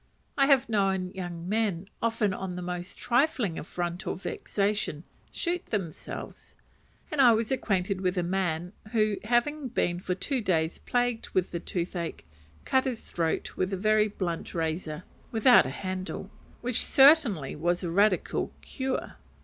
[0.35, 6.55] I have known young men, often on the most trifling affront or vexation, shoot themselves;
[7.11, 11.51] and I was acquainted with a man who, having been for two days plagued with
[11.51, 12.25] the toothache,
[12.65, 16.31] cut his throat with a very blunt razor, without a handle:
[16.61, 19.17] which certainly was a radical cure.